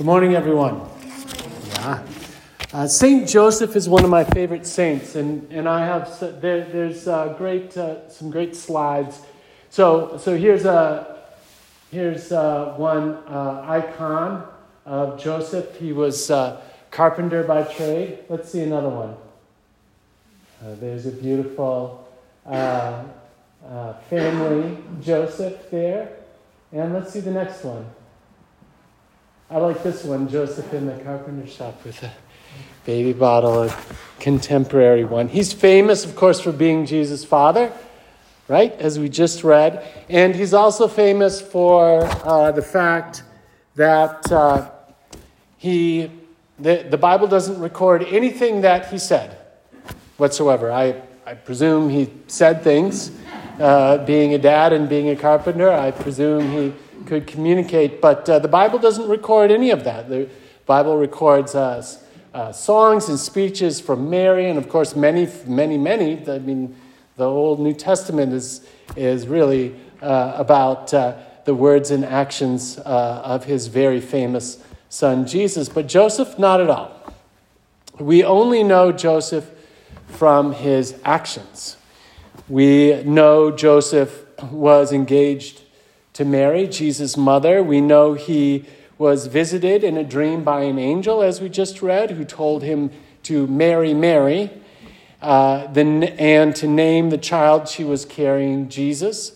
[0.00, 0.80] Good morning, everyone.
[1.72, 2.02] Yeah.
[2.72, 7.06] Uh, Saint Joseph is one of my favorite saints, and, and I have there, there's
[7.06, 9.20] uh, great uh, some great slides.
[9.68, 11.18] So so here's a
[11.90, 14.48] here's uh, one uh, icon
[14.86, 15.76] of Joseph.
[15.76, 18.20] He was uh, carpenter by trade.
[18.30, 19.14] Let's see another one.
[20.80, 22.08] there's a beautiful
[24.08, 26.16] family Joseph there,
[26.72, 27.84] and let's see the next one.
[29.52, 32.12] I like this one, Joseph in the carpenter shop with a
[32.84, 33.76] baby bottle, a
[34.20, 35.26] contemporary one.
[35.26, 37.72] He's famous, of course, for being Jesus' father,
[38.46, 39.84] right, as we just read.
[40.08, 43.24] And he's also famous for uh, the fact
[43.74, 44.70] that uh,
[45.56, 46.12] he,
[46.60, 49.36] the, the Bible doesn't record anything that he said
[50.16, 50.70] whatsoever.
[50.70, 53.10] I, I presume he said things,
[53.58, 55.72] uh, being a dad and being a carpenter.
[55.72, 56.72] I presume he
[57.06, 58.00] could communicate.
[58.00, 60.08] But uh, the Bible doesn't record any of that.
[60.08, 60.28] The
[60.66, 61.84] Bible records uh,
[62.32, 66.28] uh, songs and speeches from Mary, and of course, many, many, many.
[66.28, 66.76] I mean,
[67.16, 73.22] the Old New Testament is, is really uh, about uh, the words and actions uh,
[73.24, 75.68] of his very famous son Jesus.
[75.68, 76.96] But Joseph, not at all.
[77.98, 79.50] We only know Joseph
[80.06, 81.76] from his actions.
[82.48, 85.62] We know Joseph was engaged
[86.20, 87.62] to Mary, Jesus' mother.
[87.62, 88.66] We know he
[88.98, 92.90] was visited in a dream by an angel, as we just read, who told him
[93.22, 94.50] to marry Mary
[95.22, 99.32] uh, and to name the child she was carrying Jesus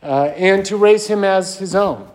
[0.00, 2.08] uh, and to raise him as his own.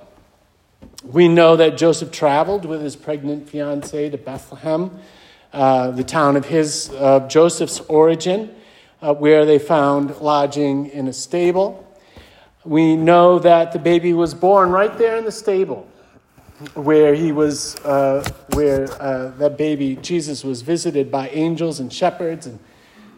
[1.03, 4.99] We know that Joseph traveled with his pregnant fiancee to Bethlehem,
[5.51, 6.87] uh, the town of his,
[7.27, 8.55] Joseph's origin,
[9.01, 11.82] uh, where they found lodging in a stable.
[12.65, 15.87] We know that the baby was born right there in the stable
[16.75, 22.47] where he was, uh, where uh, that baby, Jesus, was visited by angels and shepherds
[22.47, 22.59] and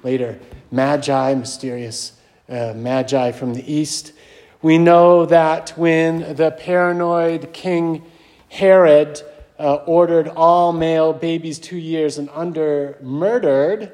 [0.03, 0.39] later
[0.71, 2.13] magi, mysterious
[2.49, 4.13] uh, magi from the east.
[4.61, 8.03] We know that when the paranoid King
[8.49, 9.21] Herod
[9.59, 13.91] uh, ordered all male babies two years and under murdered,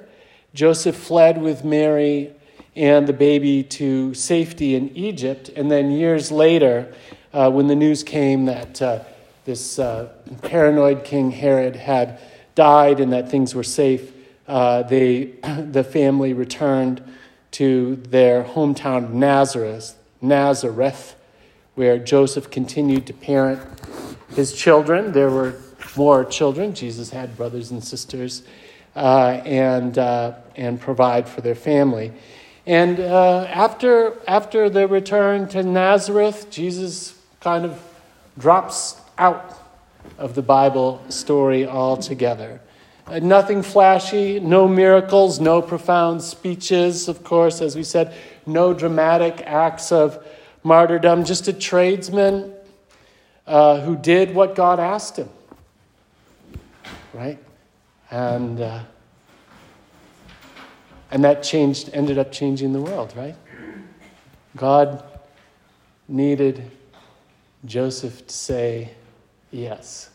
[0.53, 2.33] Joseph fled with Mary
[2.75, 5.49] and the baby to safety in Egypt.
[5.49, 6.93] And then years later,
[7.33, 9.03] uh, when the news came that uh,
[9.45, 10.09] this uh,
[10.43, 12.19] paranoid King Herod had
[12.55, 14.11] died and that things were safe,
[14.47, 17.03] uh, they, the family returned
[17.51, 21.15] to their hometown of Nazareth, Nazareth,
[21.75, 23.61] where Joseph continued to parent
[24.35, 25.11] his children.
[25.11, 25.55] There were
[25.97, 26.73] more children.
[26.73, 28.43] Jesus had brothers and sisters,
[28.95, 32.13] uh, and, uh, and provide for their family.
[32.65, 37.81] And uh, after, after the return to Nazareth, Jesus kind of
[38.37, 39.57] drops out
[40.17, 42.61] of the Bible story altogether.
[43.07, 48.13] Uh, nothing flashy, no miracles, no profound speeches, of course, as we said,
[48.45, 50.23] no dramatic acts of
[50.63, 52.53] martyrdom, just a tradesman
[53.47, 55.29] uh, who did what God asked him.
[57.13, 57.39] Right?
[58.11, 58.83] And uh,
[61.11, 63.35] and that changed, ended up changing the world, right?
[64.55, 65.03] God
[66.07, 66.71] needed
[67.65, 68.91] Joseph to say
[69.51, 70.09] yes.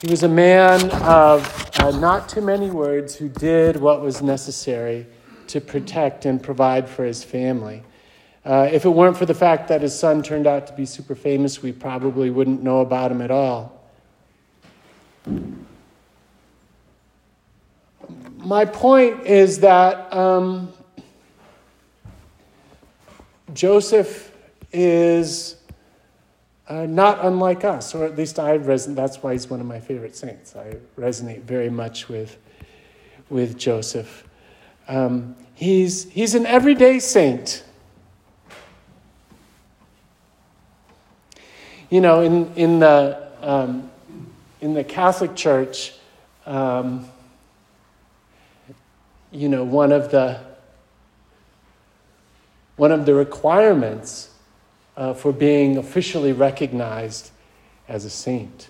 [0.00, 5.06] He was a man of uh, not too many words who did what was necessary
[5.46, 7.82] to protect and provide for his family.
[8.44, 11.14] Uh, if it weren't for the fact that his son turned out to be super
[11.14, 13.74] famous, we probably wouldn't know about him at all
[18.44, 20.72] my point is that um,
[23.54, 24.32] Joseph
[24.72, 25.56] is
[26.68, 28.96] uh, not unlike us, or at least I resonate.
[28.96, 30.56] That's why he's one of my favorite saints.
[30.56, 32.36] I resonate very much with,
[33.30, 34.26] with Joseph.
[34.88, 37.64] Um, he's, he's an everyday saint.
[41.88, 43.90] You know, in, in, the, um,
[44.60, 45.94] in the Catholic Church,
[46.44, 47.08] um,
[49.34, 50.40] you know, one of the
[52.76, 54.30] one of the requirements
[54.96, 57.30] uh, for being officially recognized
[57.88, 58.68] as a saint,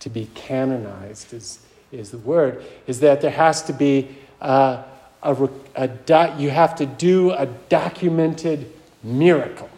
[0.00, 1.60] to be canonized is,
[1.90, 4.08] is the word, is that there has to be
[4.40, 4.82] uh,
[5.22, 8.70] a, a do, you have to do a documented
[9.02, 9.70] miracle.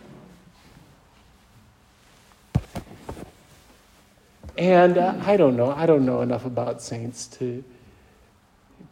[4.58, 7.64] And uh, I don't know, I don't know enough about saints to,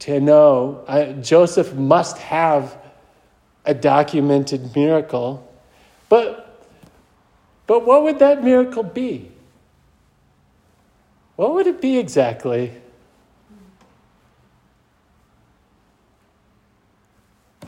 [0.00, 2.76] to know uh, Joseph must have
[3.64, 5.46] a documented miracle.
[6.08, 6.58] But
[7.66, 9.30] But what would that miracle be?
[11.36, 12.72] What would it be exactly?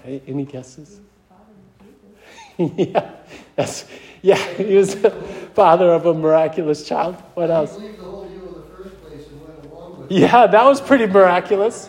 [0.04, 1.00] Any guesses?
[2.58, 3.12] yeah,
[3.54, 3.86] that's,
[4.20, 5.10] yeah, he was the
[5.54, 7.14] father of a miraculous child.
[7.34, 7.78] What else?
[10.08, 11.88] Yeah, that was pretty miraculous.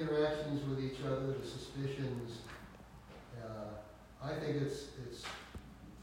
[0.00, 2.38] interactions with each other, the suspicions.
[3.40, 5.22] Uh, I think it's it's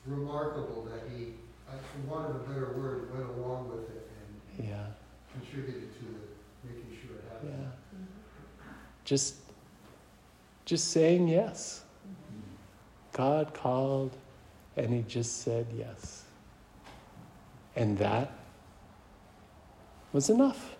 [0.05, 1.33] remarkable that he,
[1.65, 4.09] for want of a better word, went along with it
[4.57, 4.85] and yeah.
[5.33, 7.53] contributed to the, making sure it happened.
[7.59, 7.71] Yeah.
[9.05, 9.35] Just,
[10.65, 11.83] just saying yes.
[13.13, 14.17] God called,
[14.75, 16.25] and he just said yes,
[17.77, 18.29] and that
[20.11, 20.75] was enough.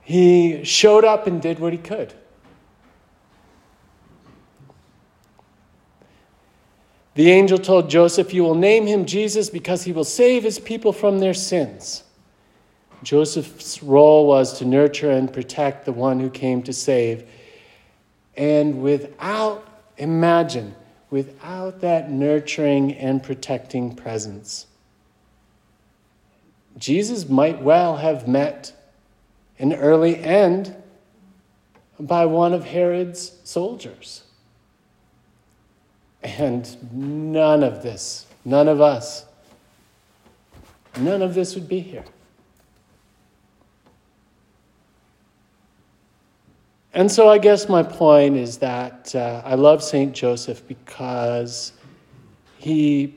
[0.00, 2.14] He showed up and did what he could.
[7.14, 10.94] The angel told Joseph, You will name him Jesus because he will save his people
[10.94, 12.04] from their sins.
[13.02, 17.28] Joseph's role was to nurture and protect the one who came to save.
[18.36, 19.66] And without,
[19.96, 20.74] imagine,
[21.10, 24.66] without that nurturing and protecting presence,
[26.78, 28.72] Jesus might well have met
[29.58, 30.74] an early end
[31.98, 34.24] by one of Herod's soldiers.
[36.22, 39.24] And none of this, none of us,
[40.98, 42.04] none of this would be here.
[46.92, 50.12] And so I guess my point is that uh, I love St.
[50.12, 51.72] Joseph because
[52.58, 53.14] he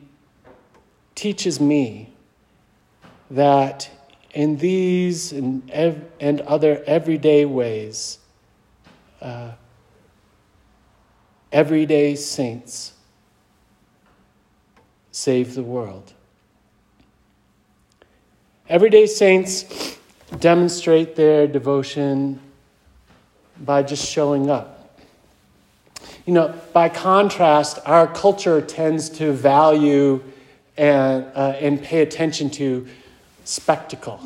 [1.16, 2.14] teaches me
[3.32, 3.90] that
[4.32, 8.20] in these and, ev- and other everyday ways,
[9.22, 9.52] uh,
[11.52, 12.94] everyday saints
[15.12, 16.14] save the world.
[18.70, 19.98] Everyday saints
[20.40, 22.40] demonstrate their devotion
[23.66, 25.00] by just showing up.
[26.26, 30.24] You know, by contrast, our culture tends to value
[30.78, 32.88] and, uh, and pay attention to
[33.44, 34.20] spectacle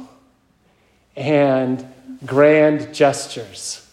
[1.15, 1.85] and
[2.25, 3.89] grand gestures.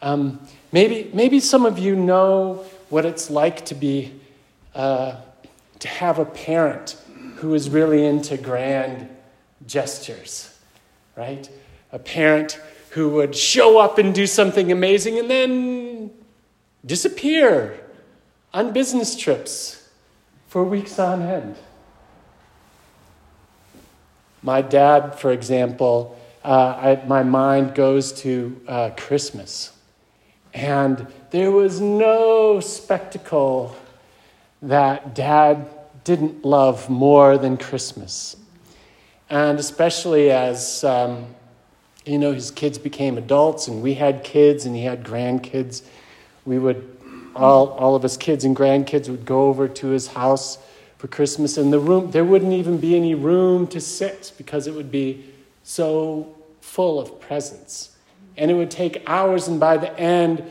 [0.00, 0.40] Um,
[0.72, 4.12] maybe, maybe some of you know what it's like to be
[4.74, 5.16] uh,
[5.80, 6.96] to have a parent
[7.36, 9.08] who is really into grand
[9.66, 10.56] gestures,
[11.16, 11.48] right?
[11.92, 12.60] A parent
[12.90, 16.10] who would show up and do something amazing and then
[16.84, 17.78] disappear
[18.52, 19.88] on business trips
[20.48, 21.56] for weeks on end.
[24.42, 29.72] My dad, for example, uh, I, my mind goes to uh, Christmas.
[30.54, 33.76] And there was no spectacle
[34.62, 35.68] that dad
[36.04, 38.36] didn't love more than Christmas.
[39.28, 41.26] And especially as, um,
[42.08, 45.82] you know, his kids became adults and we had kids and he had grandkids,
[46.44, 46.96] we would,
[47.34, 50.58] all, all of us kids and grandkids would go over to his house
[50.98, 54.74] for Christmas, and the room there wouldn't even be any room to sit because it
[54.74, 55.24] would be
[55.62, 57.96] so full of presents.
[58.36, 60.42] And it would take hours, and by the end,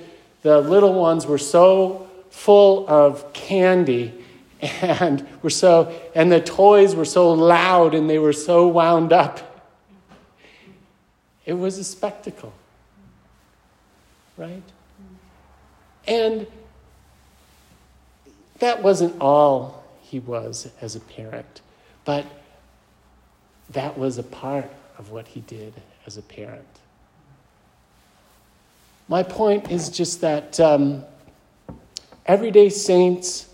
[0.43, 4.13] the little ones were so full of candy
[4.61, 9.56] and were so and the toys were so loud and they were so wound up.
[11.47, 12.53] It was a spectacle.
[14.35, 14.61] Right?
[16.05, 16.45] And
[18.59, 21.61] that wasn't all he was as a parent.
[22.03, 22.25] But
[23.69, 25.73] that was a part of what he did
[26.05, 26.67] as a parent.
[29.07, 31.05] My point is just that um,
[32.25, 33.47] everyday saints,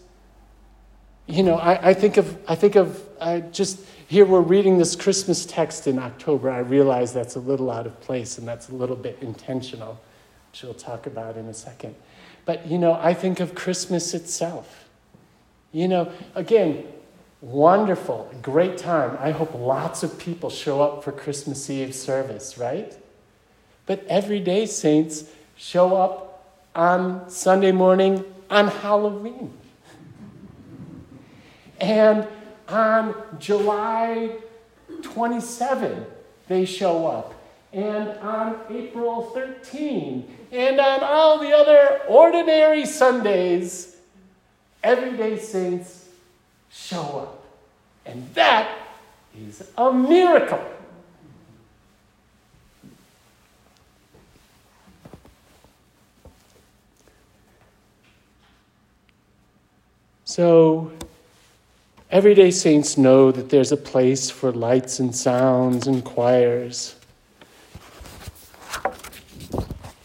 [1.28, 3.80] you know, I, I, think of, I think of, I just,
[4.14, 6.52] here we're reading this Christmas text in October.
[6.52, 10.00] I realize that's a little out of place and that's a little bit intentional,
[10.52, 11.96] which we'll talk about in a second.
[12.46, 14.88] But, you know, I think of Christmas itself.
[15.72, 16.86] You know, again,
[17.42, 19.18] wonderful, great time.
[19.20, 22.96] I hope lots of people show up for Christmas Eve service, right?
[23.88, 25.24] But everyday saints
[25.56, 29.52] show up on Sunday morning on Halloween.
[31.82, 32.28] And
[32.68, 34.38] on July
[35.02, 36.06] 27,
[36.48, 37.34] they show up.
[37.72, 43.98] And on April 13, and on all the other ordinary Sundays,
[44.84, 46.08] everyday saints
[46.72, 47.44] show up.
[48.06, 48.78] And that
[49.36, 50.64] is a miracle.
[60.26, 60.92] So,
[62.14, 66.96] everyday saints know that there's a place for lights and sounds and choirs.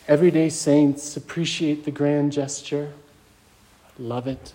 [0.09, 2.95] Everyday saints appreciate the grand gesture,
[3.99, 4.55] love it.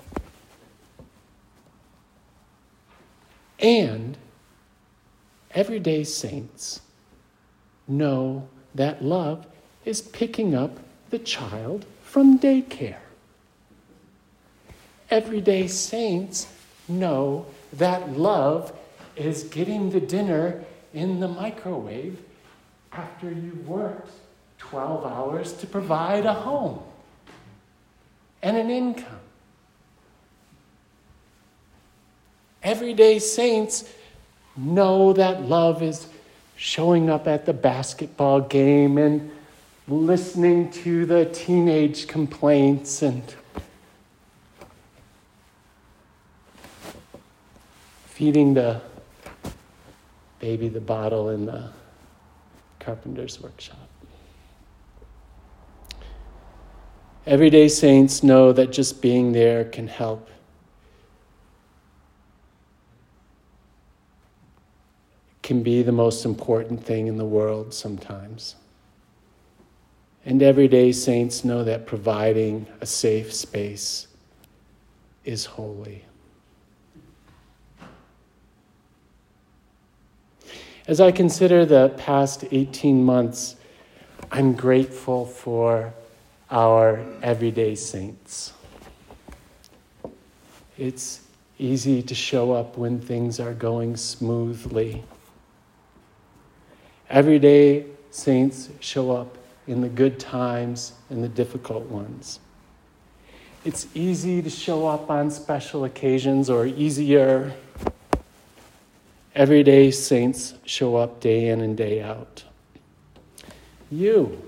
[3.60, 4.18] And
[5.52, 6.82] everyday saints
[7.88, 9.46] know that love
[9.86, 10.80] is picking up
[11.12, 12.98] the child from daycare.
[15.12, 16.48] Everyday saints
[16.94, 18.72] know that love
[19.16, 22.20] is getting the dinner in the microwave
[22.92, 24.12] after you've worked
[24.60, 26.80] 12 hours to provide a home
[28.42, 29.20] and an income.
[32.62, 33.90] Everyday saints
[34.56, 36.08] know that love is
[36.56, 39.32] showing up at the basketball game and
[39.88, 43.24] listening to the teenage complaints and
[48.14, 48.80] feeding the
[50.38, 51.68] baby the bottle in the
[52.80, 53.90] carpenter's workshop.
[57.26, 60.30] Everyday saints know that just being there can help.
[65.42, 68.54] Can be the most important thing in the world sometimes.
[70.24, 74.06] And everyday saints know that providing a safe space
[75.26, 76.06] is holy.
[80.86, 83.56] As I consider the past 18 months,
[84.30, 85.94] I'm grateful for
[86.52, 88.52] our everyday saints.
[90.78, 91.22] It's
[91.58, 95.06] easy to show up when things are going smoothly.
[97.10, 99.38] Everyday saints show up
[99.68, 102.42] in the good times and the difficult ones.
[103.64, 107.54] It's easy to show up on special occasions, or easier.
[109.36, 112.44] Everyday saints show up day in and day out.
[113.90, 114.44] You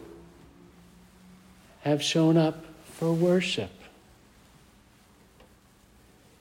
[1.82, 2.64] have shown up
[2.94, 3.72] for worship.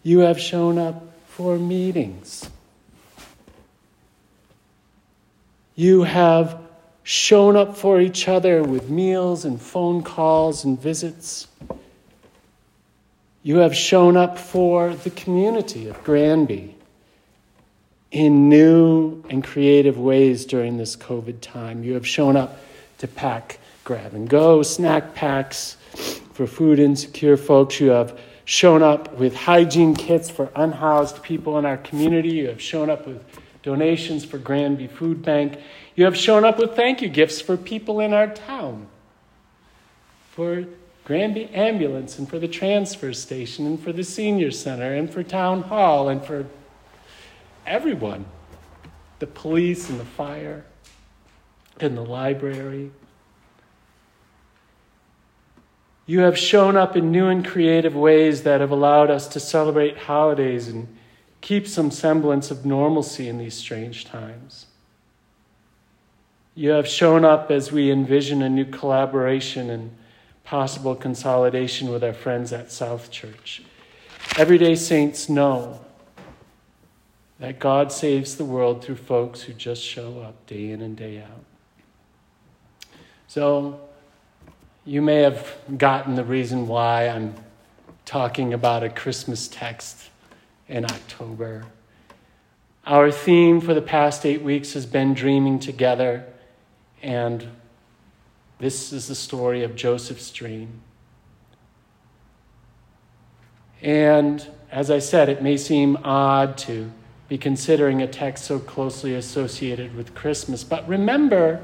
[0.03, 2.51] You have shown up for meetings.
[5.75, 6.61] You have
[7.03, 11.49] shown up for each other with meals and phone calls and visits.
[13.43, 16.75] You have shown up for the community of Granby
[18.15, 21.83] in new and creative ways during this COVID time.
[21.83, 22.61] You have shown up
[22.99, 25.77] to pack grab and go snack packs
[26.33, 27.81] for food insecure folks.
[27.81, 32.29] You have shown up with hygiene kits for unhoused people in our community.
[32.29, 33.21] You have shown up with
[33.65, 35.59] donations for Granby Food Bank.
[35.97, 38.87] You have shown up with thank you gifts for people in our town,
[40.31, 40.67] for
[41.05, 45.63] Granby Ambulance, and for the transfer station, and for the senior center, and for town
[45.63, 46.47] hall, and for
[47.67, 48.25] everyone
[49.19, 50.65] the police, and the fire,
[51.81, 52.91] and the library.
[56.07, 59.97] You have shown up in new and creative ways that have allowed us to celebrate
[59.97, 60.95] holidays and
[61.41, 64.67] keep some semblance of normalcy in these strange times.
[66.55, 69.97] You have shown up as we envision a new collaboration and
[70.45, 73.63] possible consolidation with our friends at South Church.
[74.37, 75.81] Everyday saints know
[77.45, 81.19] that God saves the world through folks who just show up day in and day
[81.21, 81.45] out.
[83.29, 83.81] So,
[84.87, 87.35] you may have gotten the reason why I'm
[88.07, 90.09] talking about a Christmas text
[90.71, 91.67] in October.
[92.87, 96.25] Our theme for the past eight weeks has been dreaming together,
[97.03, 97.47] and
[98.59, 100.81] this is the story of Joseph's dream.
[103.83, 106.91] And as I said, it may seem odd to
[107.29, 111.63] be considering a text so closely associated with Christmas, but remember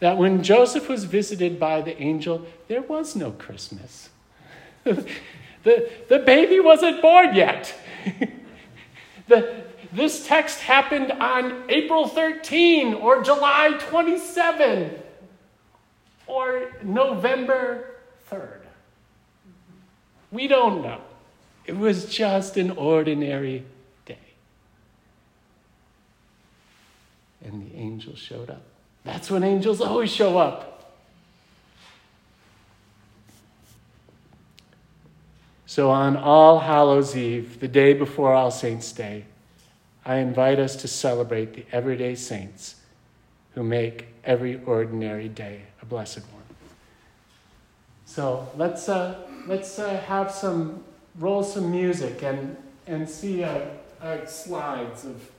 [0.00, 4.10] that when Joseph was visited by the angel, there was no Christmas.
[4.84, 7.74] the, the baby wasn't born yet.
[9.28, 14.94] the, this text happened on April 13 or July 27
[16.26, 17.96] or November
[18.30, 18.60] 3rd.
[20.30, 21.00] We don't know.
[21.64, 23.64] It was just an ordinary
[24.04, 24.18] day.
[27.60, 28.62] The angel showed up.
[29.04, 30.94] That's when angels always show up.
[35.66, 39.24] So, on All Hallows Eve, the day before All Saints' Day,
[40.04, 42.76] I invite us to celebrate the everyday saints
[43.54, 46.44] who make every ordinary day a blessed one.
[48.04, 50.84] So, let's, uh, let's uh, have some
[51.18, 53.62] roll some music and, and see our,
[54.02, 55.30] our slides of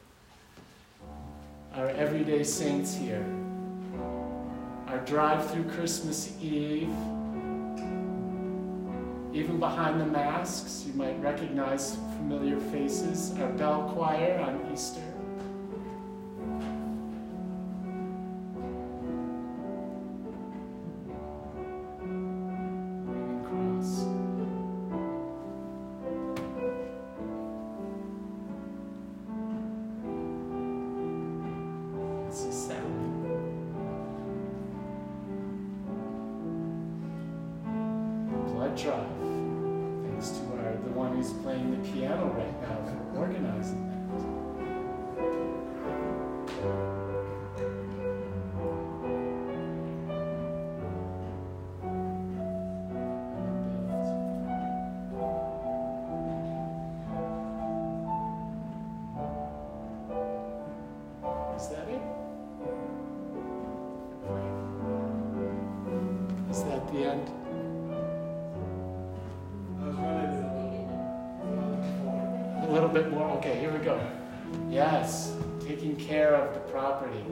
[1.77, 3.24] our everyday saints here.
[4.88, 6.89] Our drive through Christmas Eve.
[9.31, 13.31] Even behind the masks, you might recognize familiar faces.
[13.39, 15.06] Our bell choir on Easter.
[73.04, 73.30] Bit more.
[73.38, 74.00] Okay, here we go.
[74.70, 77.24] Yes, taking care of the property.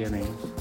[0.00, 0.59] Beginning.